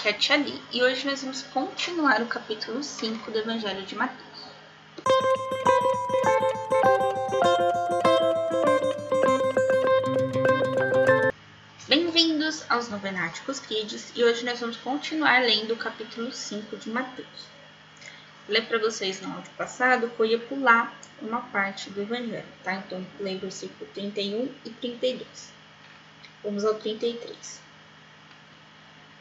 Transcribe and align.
aqui 0.00 0.08
é 0.08 0.10
a 0.12 0.14
Tia 0.14 0.36
Li 0.38 0.62
e 0.72 0.82
hoje 0.82 1.06
nós 1.06 1.20
vamos 1.20 1.42
continuar 1.42 2.22
o 2.22 2.26
capítulo 2.26 2.82
5 2.82 3.30
do 3.30 3.38
Evangelho 3.38 3.82
de 3.82 3.94
Mateus. 3.94 4.30
Bem-vindos 11.86 12.64
aos 12.70 12.88
Novenáticos 12.88 13.60
Kids 13.60 14.12
e 14.16 14.24
hoje 14.24 14.42
nós 14.42 14.58
vamos 14.60 14.78
continuar 14.78 15.42
lendo 15.42 15.74
o 15.74 15.76
capítulo 15.76 16.32
5 16.32 16.78
de 16.78 16.88
Mateus. 16.88 17.28
Falei 18.46 18.62
para 18.62 18.78
vocês 18.78 19.20
no 19.20 19.34
áudio 19.34 19.52
passado 19.52 20.08
que 20.08 20.20
eu 20.20 20.26
ia 20.26 20.38
pular 20.38 20.98
uma 21.20 21.42
parte 21.42 21.90
do 21.90 22.00
Evangelho, 22.00 22.48
tá? 22.64 22.74
Então, 22.74 23.06
leio 23.18 23.36
o 23.36 23.40
versículo 23.42 23.90
31 23.92 24.48
e 24.64 24.70
32. 24.70 25.52
Vamos 26.42 26.64
ao 26.64 26.74
33. 26.74 27.69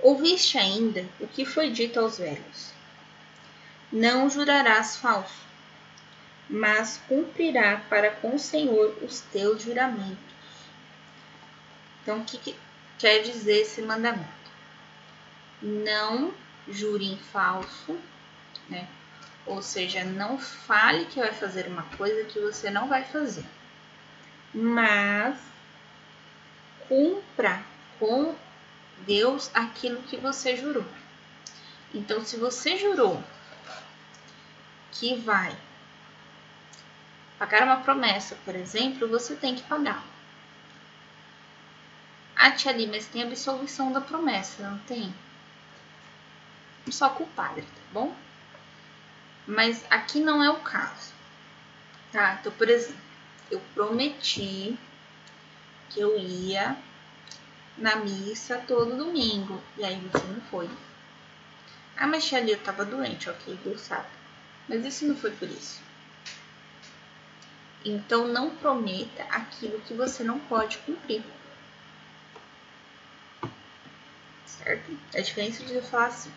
Ouviste 0.01 0.57
ainda 0.57 1.05
o 1.19 1.27
que 1.27 1.45
foi 1.45 1.69
dito 1.71 1.99
aos 1.99 2.17
velhos: 2.17 2.73
Não 3.91 4.29
jurarás 4.29 4.97
falso, 4.97 5.43
mas 6.49 7.01
cumprirá 7.07 7.81
para 7.89 8.11
com 8.11 8.35
o 8.35 8.39
Senhor 8.39 8.97
os 9.01 9.21
teus 9.21 9.61
juramentos. 9.61 10.17
Então, 12.01 12.19
o 12.19 12.23
que, 12.23 12.37
que 12.37 12.55
quer 12.97 13.23
dizer 13.23 13.61
esse 13.61 13.81
mandamento? 13.81 14.27
Não 15.61 16.33
jure 16.67 17.05
em 17.05 17.17
falso, 17.17 17.97
né? 18.69 18.87
Ou 19.45 19.61
seja, 19.61 20.03
não 20.03 20.37
fale 20.37 21.05
que 21.05 21.19
vai 21.19 21.33
fazer 21.33 21.67
uma 21.67 21.83
coisa 21.97 22.23
que 22.25 22.39
você 22.39 22.69
não 22.69 22.87
vai 22.87 23.03
fazer, 23.03 23.45
mas 24.53 25.37
cumpra 26.87 27.61
com 27.99 28.35
Deus 29.05 29.49
aquilo 29.53 30.01
que 30.03 30.17
você 30.17 30.55
jurou. 30.55 30.85
Então, 31.93 32.23
se 32.23 32.37
você 32.37 32.77
jurou 32.77 33.23
que 34.91 35.15
vai 35.15 35.55
pagar 37.37 37.63
uma 37.63 37.77
promessa, 37.77 38.35
por 38.43 38.55
exemplo, 38.55 39.07
você 39.07 39.35
tem 39.35 39.55
que 39.55 39.63
pagar. 39.63 40.03
Ah, 42.35 42.51
tia 42.51 42.71
ali, 42.71 42.87
mas 42.87 43.05
tem 43.07 43.23
absolvição 43.23 43.91
da 43.91 44.01
promessa, 44.01 44.63
não 44.69 44.77
tem? 44.79 45.13
Só 46.89 47.09
com 47.09 47.23
o 47.23 47.27
padre, 47.27 47.63
tá 47.63 47.81
bom? 47.91 48.15
Mas 49.47 49.83
aqui 49.89 50.19
não 50.19 50.43
é 50.43 50.49
o 50.49 50.59
caso, 50.59 51.13
tá? 52.11 52.37
Então, 52.39 52.51
por 52.51 52.69
exemplo, 52.69 53.01
eu 53.49 53.59
prometi 53.73 54.77
que 55.89 55.99
eu 55.99 56.17
ia 56.17 56.77
na 57.79 57.95
missa 57.97 58.57
todo 58.67 58.97
domingo. 58.97 59.61
E 59.77 59.83
aí 59.83 59.99
você 60.11 60.25
não 60.27 60.41
foi. 60.41 60.69
Ah, 61.97 62.07
mas 62.07 62.25
tia 62.25 62.39
eu 62.39 62.59
tava 62.59 62.85
doente, 62.85 63.29
ok, 63.29 63.57
Deus 63.63 63.81
sabe. 63.81 64.07
Mas 64.67 64.85
isso 64.85 65.05
não 65.05 65.15
foi 65.15 65.31
por 65.31 65.49
isso. 65.49 65.81
Então 67.83 68.27
não 68.27 68.55
prometa 68.55 69.23
aquilo 69.23 69.79
que 69.81 69.93
você 69.93 70.23
não 70.23 70.39
pode 70.39 70.77
cumprir. 70.79 71.23
Certo? 74.45 74.97
É 75.13 75.21
diferente 75.21 75.63
de 75.63 75.75
eu 75.75 75.83
falar 75.83 76.07
assim. 76.07 76.31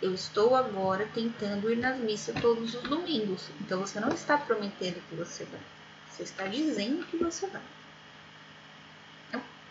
Eu 0.00 0.14
estou 0.14 0.54
agora 0.54 1.08
tentando 1.12 1.70
ir 1.72 1.76
nas 1.76 1.98
missas 1.98 2.40
todos 2.40 2.74
os 2.74 2.82
domingos. 2.82 3.48
Então 3.60 3.80
você 3.80 3.98
não 3.98 4.10
está 4.10 4.38
prometendo 4.38 5.02
que 5.08 5.14
você 5.16 5.44
vai. 5.44 5.60
Você 6.10 6.22
está 6.22 6.46
dizendo 6.46 7.04
que 7.06 7.16
você 7.16 7.46
vai 7.48 7.62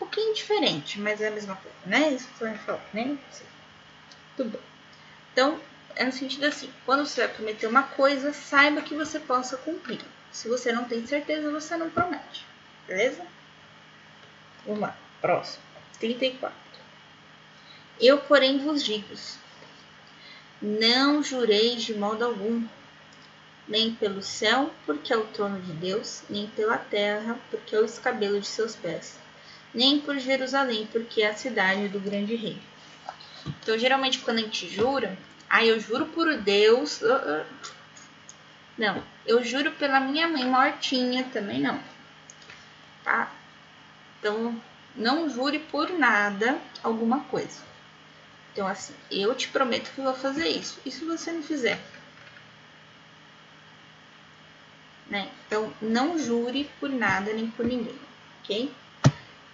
pouquinho 0.08 0.34
diferente, 0.34 0.98
mas 0.98 1.20
é 1.20 1.28
a 1.28 1.30
mesma 1.30 1.54
coisa, 1.56 1.76
né? 1.84 2.12
Isso 2.12 2.28
que 2.28 2.38
você 2.38 2.54
falar, 2.54 2.84
né? 2.92 3.16
Tudo 4.36 4.50
bom. 4.50 4.60
Então, 5.32 5.60
é 5.94 6.04
no 6.04 6.12
sentido 6.12 6.44
assim, 6.46 6.72
quando 6.84 7.06
você 7.06 7.26
vai 7.26 7.34
prometer 7.34 7.66
uma 7.66 7.82
coisa, 7.82 8.32
saiba 8.32 8.80
que 8.80 8.94
você 8.94 9.20
possa 9.20 9.56
cumprir. 9.58 10.00
Se 10.32 10.48
você 10.48 10.72
não 10.72 10.84
tem 10.84 11.06
certeza, 11.06 11.50
você 11.50 11.76
não 11.76 11.90
promete. 11.90 12.46
Beleza? 12.86 13.24
Vamos 14.64 14.80
lá, 14.80 14.96
próximo. 15.20 15.62
34. 15.98 16.56
Eu, 18.00 18.18
porém, 18.18 18.58
vos 18.58 18.82
digo: 18.82 19.14
não 20.60 21.22
jureis 21.22 21.82
de 21.82 21.94
modo 21.94 22.24
algum, 22.24 22.66
nem 23.66 23.94
pelo 23.94 24.22
céu, 24.22 24.72
porque 24.86 25.12
é 25.12 25.16
o 25.16 25.26
trono 25.26 25.60
de 25.60 25.72
Deus, 25.72 26.22
nem 26.30 26.46
pela 26.46 26.78
terra, 26.78 27.38
porque 27.50 27.74
é 27.74 27.80
o 27.80 27.84
escabelo 27.84 28.40
de 28.40 28.46
seus 28.46 28.74
pés 28.74 29.18
nem 29.74 30.00
por 30.00 30.18
Jerusalém, 30.18 30.88
porque 30.90 31.22
é 31.22 31.30
a 31.30 31.36
cidade 31.36 31.88
do 31.88 32.00
grande 32.00 32.34
rei. 32.34 32.58
Então, 33.62 33.78
geralmente, 33.78 34.18
quando 34.18 34.38
a 34.38 34.42
gente 34.42 34.68
jura, 34.68 35.16
ah, 35.48 35.64
eu 35.64 35.80
juro 35.80 36.06
por 36.06 36.36
Deus. 36.38 37.00
Uh, 37.00 37.06
uh. 37.06 37.46
Não, 38.76 39.02
eu 39.26 39.42
juro 39.42 39.72
pela 39.72 40.00
minha 40.00 40.28
mãe 40.28 40.44
mortinha, 40.44 41.24
também 41.32 41.60
não. 41.60 41.80
Tá? 43.02 43.32
Então, 44.18 44.60
não 44.94 45.28
jure 45.28 45.58
por 45.58 45.90
nada 45.90 46.58
alguma 46.82 47.20
coisa. 47.24 47.62
Então, 48.52 48.66
assim, 48.66 48.94
eu 49.10 49.34
te 49.34 49.48
prometo 49.48 49.92
que 49.92 50.00
vou 50.00 50.14
fazer 50.14 50.48
isso. 50.48 50.80
E 50.84 50.90
se 50.90 51.04
você 51.04 51.32
não 51.32 51.42
fizer? 51.42 51.80
Né? 55.08 55.30
Então, 55.46 55.72
não 55.80 56.18
jure 56.18 56.70
por 56.78 56.90
nada 56.90 57.32
nem 57.32 57.50
por 57.50 57.64
ninguém, 57.64 57.98
ok? 58.42 58.70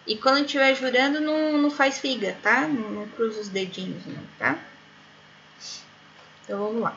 E 0.06 0.16
quando 0.16 0.44
estiver 0.44 0.74
jurando, 0.74 1.20
não, 1.20 1.56
não 1.56 1.70
faz 1.70 1.98
figa, 1.98 2.36
tá? 2.42 2.68
Não, 2.68 2.90
não 2.90 3.08
cruza 3.08 3.40
os 3.40 3.48
dedinhos, 3.48 4.04
não, 4.06 4.22
tá? 4.38 4.58
Então 6.42 6.58
vamos 6.58 6.82
lá. 6.82 6.96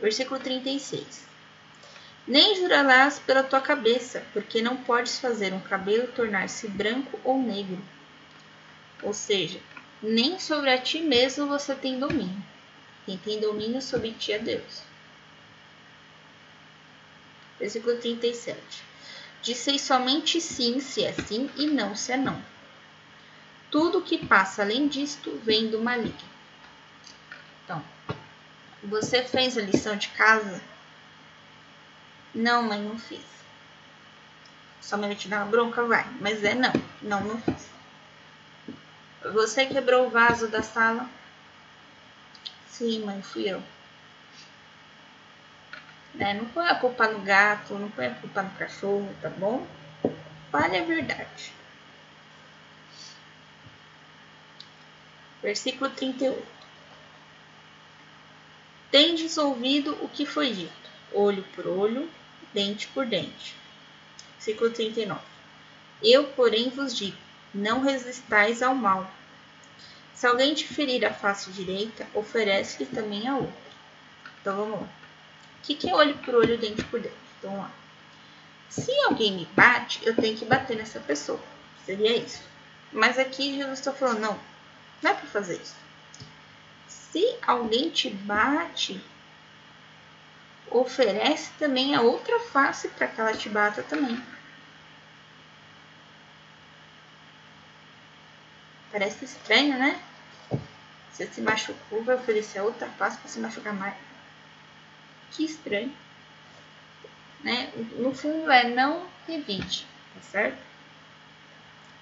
Versículo 0.00 0.38
36. 0.38 1.26
Nem 2.26 2.56
jurarás 2.56 3.18
pela 3.18 3.42
tua 3.42 3.60
cabeça, 3.60 4.22
porque 4.32 4.60
não 4.60 4.76
podes 4.76 5.18
fazer 5.18 5.52
um 5.52 5.60
cabelo 5.60 6.08
tornar-se 6.08 6.68
branco 6.68 7.18
ou 7.24 7.38
negro. 7.38 7.82
Ou 9.02 9.12
seja, 9.12 9.58
nem 10.02 10.38
sobre 10.38 10.70
a 10.70 10.78
ti 10.78 11.00
mesmo 11.00 11.46
você 11.46 11.74
tem 11.74 11.98
domínio. 11.98 12.42
Quem 13.06 13.16
tem 13.16 13.40
domínio 13.40 13.80
sobre 13.80 14.12
ti 14.12 14.32
é 14.32 14.38
Deus. 14.38 14.82
Versículo 17.58 17.96
37. 17.96 18.91
Disseis 19.42 19.82
somente 19.82 20.40
sim 20.40 20.80
se 20.80 21.04
é 21.04 21.12
sim 21.12 21.50
e 21.56 21.66
não 21.66 21.96
se 21.96 22.12
é 22.12 22.16
não. 22.16 22.40
Tudo 23.70 24.02
que 24.02 24.24
passa 24.26 24.62
além 24.62 24.86
disto 24.86 25.36
vem 25.44 25.68
do 25.68 25.80
maligno. 25.80 26.30
Então, 27.64 27.82
você 28.84 29.22
fez 29.24 29.58
a 29.58 29.62
lição 29.62 29.96
de 29.96 30.08
casa? 30.08 30.62
Não, 32.34 32.62
mãe, 32.62 32.80
não 32.80 32.98
fiz. 32.98 33.24
Sua 34.80 34.98
mãe 34.98 35.08
vai 35.08 35.16
te 35.16 35.28
dar 35.28 35.38
uma 35.38 35.50
bronca? 35.50 35.82
Vai. 35.84 36.06
Mas 36.20 36.44
é 36.44 36.54
não. 36.54 36.72
Não, 37.00 37.24
não 37.24 37.40
fiz. 37.40 37.68
Você 39.32 39.66
quebrou 39.66 40.06
o 40.06 40.10
vaso 40.10 40.48
da 40.48 40.62
sala? 40.62 41.08
Sim, 42.68 43.04
mãe, 43.04 43.22
fui 43.22 43.48
eu. 43.48 43.62
Né? 46.14 46.34
Não 46.34 46.44
põe 46.46 46.66
a 46.66 46.74
culpa 46.74 47.08
no 47.08 47.20
gato, 47.20 47.74
não 47.74 47.90
põe 47.90 48.06
a 48.06 48.14
culpa 48.14 48.42
no 48.42 48.50
cachorro, 48.50 49.14
tá 49.20 49.30
bom? 49.30 49.66
Fale 50.50 50.78
a 50.78 50.84
verdade. 50.84 51.52
Versículo 55.42 55.90
38. 55.90 56.46
Tendes 58.90 59.38
ouvido 59.38 59.96
o 60.02 60.08
que 60.08 60.26
foi 60.26 60.52
dito, 60.52 60.90
olho 61.12 61.42
por 61.54 61.66
olho, 61.66 62.10
dente 62.52 62.86
por 62.88 63.06
dente. 63.06 63.56
Versículo 64.34 64.70
39. 64.70 65.20
Eu, 66.02 66.24
porém, 66.24 66.68
vos 66.68 66.94
digo: 66.94 67.16
não 67.54 67.80
resistais 67.80 68.62
ao 68.62 68.74
mal. 68.74 69.10
Se 70.14 70.26
alguém 70.26 70.54
te 70.54 70.66
ferir 70.68 71.04
a 71.04 71.12
face 71.12 71.50
direita, 71.50 72.06
oferece-lhe 72.14 72.86
também 72.86 73.26
a 73.26 73.36
outra. 73.36 73.72
Então 74.40 74.56
vamos 74.56 74.80
lá. 74.82 74.88
O 75.62 75.64
que, 75.64 75.76
que 75.76 75.88
é 75.88 75.94
olho 75.94 76.18
por 76.18 76.34
olho, 76.34 76.58
dente 76.58 76.82
por 76.82 76.98
dente? 76.98 77.14
Então, 77.38 77.56
ó, 77.56 77.66
se 78.68 78.90
alguém 79.04 79.32
me 79.32 79.46
bate, 79.54 80.04
eu 80.04 80.16
tenho 80.16 80.36
que 80.36 80.44
bater 80.44 80.76
nessa 80.76 80.98
pessoa. 80.98 81.38
Seria 81.86 82.16
isso. 82.16 82.42
Mas 82.92 83.16
aqui 83.16 83.54
Jesus 83.54 83.78
está 83.78 83.92
falando, 83.92 84.18
não, 84.18 84.40
não 85.00 85.10
é 85.12 85.14
para 85.14 85.28
fazer 85.28 85.62
isso. 85.62 85.76
Se 86.88 87.36
alguém 87.46 87.90
te 87.90 88.10
bate, 88.10 89.00
oferece 90.68 91.52
também 91.60 91.94
a 91.94 92.00
outra 92.00 92.40
face 92.40 92.88
para 92.88 93.06
que 93.06 93.20
ela 93.20 93.32
te 93.32 93.48
bata 93.48 93.84
também. 93.84 94.20
Parece 98.90 99.24
estranho, 99.24 99.78
né? 99.78 100.02
Você 101.12 101.28
se 101.28 101.40
machucou, 101.40 102.02
vai 102.02 102.16
oferecer 102.16 102.58
a 102.58 102.64
outra 102.64 102.88
face 102.88 103.16
para 103.18 103.30
se 103.30 103.38
machucar 103.38 103.72
mais. 103.72 103.94
Que 105.32 105.44
estranho. 105.44 105.92
Né? 107.42 107.72
No 107.96 108.14
fundo 108.14 108.50
é 108.50 108.68
não 108.68 109.06
revide, 109.26 109.86
tá 110.14 110.20
certo? 110.20 110.58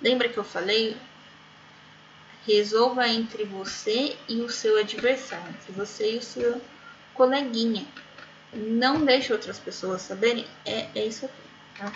Lembra 0.00 0.28
que 0.28 0.38
eu 0.38 0.44
falei? 0.44 0.96
Resolva 2.46 3.06
entre 3.08 3.44
você 3.44 4.16
e 4.28 4.40
o 4.40 4.48
seu 4.48 4.78
adversário, 4.78 5.48
entre 5.50 5.72
você 5.72 6.14
e 6.14 6.18
o 6.18 6.22
seu 6.22 6.60
coleguinha. 7.14 7.86
Não 8.52 9.04
deixe 9.04 9.32
outras 9.32 9.58
pessoas 9.58 10.02
saberem. 10.02 10.46
É, 10.64 10.88
é 10.94 11.06
isso 11.06 11.26
aqui, 11.26 11.42
tá? 11.78 11.92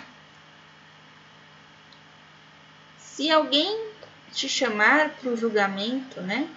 Se 2.97 3.31
alguém 3.31 3.89
te 4.31 4.47
chamar 4.47 5.09
para 5.09 5.29
o 5.29 5.37
julgamento, 5.37 6.21
né? 6.21 6.49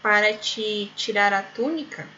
Para 0.00 0.36
te 0.36 0.92
tirar 0.94 1.32
a 1.32 1.42
túnica. 1.42 2.08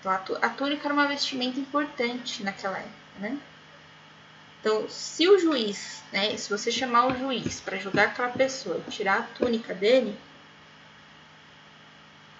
Então, 0.00 0.12
a, 0.42 0.48
túnica 0.48 0.86
era 0.86 0.94
uma 0.94 1.06
vestimenta 1.06 1.58
importante 1.58 2.42
naquela 2.42 2.78
época, 2.78 3.18
né? 3.18 3.38
Então, 4.60 4.88
se 4.88 5.28
o 5.28 5.38
juiz, 5.38 6.02
né, 6.10 6.36
se 6.36 6.50
você 6.50 6.72
chamar 6.72 7.06
o 7.06 7.18
juiz 7.18 7.60
para 7.60 7.78
julgar 7.78 8.08
aquela 8.08 8.30
pessoa 8.30 8.82
e 8.86 8.90
tirar 8.90 9.18
a 9.18 9.22
túnica 9.22 9.74
dele, 9.74 10.18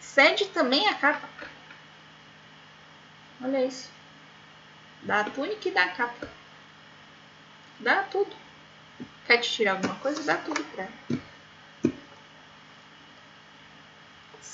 cede 0.01 0.47
também 0.47 0.89
a 0.89 0.95
capa. 0.95 1.29
Olha 3.43 3.65
isso. 3.65 3.91
Dá 5.03 5.21
a 5.21 5.31
túnica 5.31 5.69
e 5.69 5.73
dá 5.73 5.85
a 5.85 5.89
capa. 5.91 6.29
Dá 7.79 8.03
tudo. 8.05 8.35
Quer 9.27 9.39
te 9.39 9.51
tirar 9.51 9.73
alguma 9.73 9.97
coisa? 9.97 10.23
Dá 10.23 10.37
tudo 10.37 10.65
pra 10.65 10.85
ela. 10.85 11.21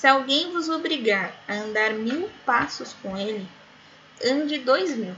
Se 0.01 0.07
alguém 0.07 0.51
vos 0.51 0.71
obrigar 0.71 1.31
a 1.47 1.53
andar 1.53 1.93
mil 1.93 2.31
passos 2.47 2.95
com 3.03 3.19
ele, 3.19 3.47
ande 4.25 4.57
dois 4.57 4.97
mil. 4.97 5.15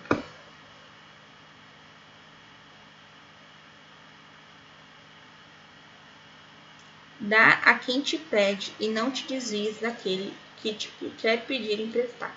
Dá 7.20 7.60
a 7.64 7.78
quem 7.78 8.00
te 8.00 8.18
pede 8.18 8.74
e 8.80 8.88
não 8.88 9.12
te 9.12 9.24
desvies 9.28 9.78
daquele 9.78 10.36
que 10.56 10.74
te 10.74 10.88
quer 11.16 11.46
pedir 11.46 11.78
emprestado. 11.78 12.34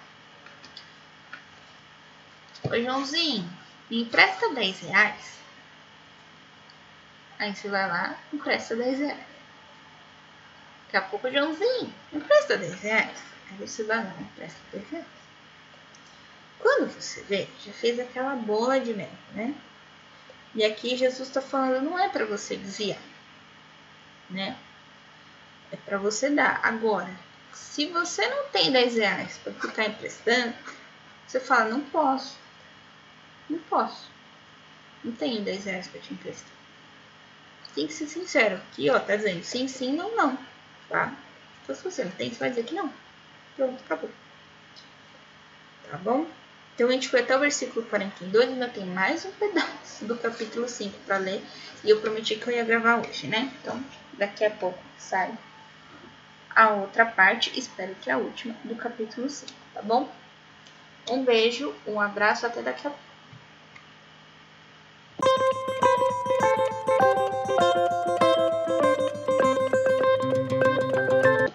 Oi, 2.70 2.84
Joãozinho, 2.84 3.50
me 3.90 4.04
empresta 4.04 4.54
10 4.54 4.82
reais? 4.82 5.40
Aí 7.40 7.56
você 7.56 7.68
vai 7.70 7.88
lá, 7.88 8.20
empresta 8.32 8.76
10 8.76 9.00
reais. 9.00 9.35
Daqui 10.86 10.98
a 10.98 11.02
pouco, 11.02 11.32
Joãozinho, 11.32 11.94
empresta 12.14 12.58
10 12.58 12.82
reais? 12.82 13.24
Aí 13.50 13.58
você 13.58 13.84
vai 13.84 14.04
lá, 14.04 14.16
empresta 14.20 14.60
10 14.72 14.90
reais. 14.90 15.06
Quando 16.60 16.90
você 16.90 17.22
vê, 17.24 17.48
já 17.64 17.74
fez 17.74 18.00
aquela 18.00 18.36
bola 18.36 18.80
de 18.80 18.94
neve, 18.94 19.12
né? 19.34 19.54
E 20.54 20.64
aqui 20.64 20.96
Jesus 20.96 21.28
está 21.28 21.42
falando, 21.42 21.84
não 21.84 22.00
é 22.00 22.10
para 22.10 22.26
você 22.26 22.56
desviar, 22.56 23.02
né? 24.30 24.58
É 25.72 25.76
para 25.76 25.98
você 25.98 26.30
dar. 26.30 26.62
Agora, 26.64 27.14
se 27.54 27.88
você 27.88 28.28
não 28.28 28.48
tem 28.50 28.72
10 28.72 28.96
reais 28.96 29.38
para 29.38 29.54
ficar 29.54 29.86
emprestando, 29.88 30.56
você 31.28 31.40
fala, 31.40 31.70
não 31.70 31.82
posso. 31.82 32.38
Não 33.50 33.60
posso. 33.60 34.10
Não 35.04 35.12
tenho 35.12 35.44
10 35.44 35.66
reais 35.66 35.88
para 35.88 36.02
te 36.02 36.14
emprestar. 36.14 36.56
Tem 37.74 37.88
que 37.88 37.94
ser 37.94 38.08
sincero. 38.08 38.56
Aqui, 38.56 38.90
ó, 38.90 39.00
tá 39.00 39.16
dizendo 39.16 39.44
sim, 39.44 39.68
sim, 39.68 39.92
não, 39.94 40.16
não. 40.16 40.38
Tá? 40.90 41.14
Então, 41.64 41.76
se 41.76 41.84
você 41.84 42.04
não 42.04 42.12
tem, 42.12 42.30
você 42.30 42.40
vai 42.40 42.50
dizer 42.50 42.66
que 42.66 42.76
não. 42.76 42.92
Pronto, 43.56 43.82
acabou. 43.84 44.10
Tá 45.90 45.98
bom? 45.98 46.28
Então, 46.74 46.90
a 46.90 46.92
gente 46.92 47.08
foi 47.08 47.22
até 47.22 47.36
o 47.36 47.40
versículo 47.40 47.86
42, 47.86 48.50
ainda 48.50 48.68
tem 48.68 48.86
mais 48.86 49.26
um 49.26 49.32
pedaço 49.32 50.06
do 50.06 50.18
capítulo 50.18 50.68
5 50.68 51.00
para 51.06 51.18
ler. 51.18 51.42
E 51.84 51.90
eu 51.90 52.02
prometi 52.02 52.36
que 52.36 52.48
eu 52.48 52.54
ia 52.54 52.64
gravar 52.64 52.98
hoje, 52.98 53.28
né? 53.28 53.52
Então, 53.62 53.84
daqui 54.14 54.44
a 54.44 54.52
pouco 54.52 54.80
sai 54.98 55.36
a 56.56 56.70
outra 56.70 57.06
parte, 57.06 57.52
espero 57.60 57.94
que 57.96 58.10
a 58.10 58.18
última, 58.18 58.56
do 58.64 58.76
capítulo 58.76 59.30
5, 59.30 59.52
tá 59.74 59.82
bom? 59.82 60.10
Um 61.10 61.24
beijo, 61.24 61.76
um 61.86 62.00
abraço, 62.00 62.46
até 62.46 62.62
daqui 62.62 62.88
a 62.88 62.90
pouco. 62.90 63.15